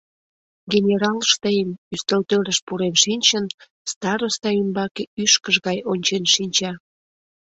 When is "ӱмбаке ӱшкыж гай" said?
4.61-5.77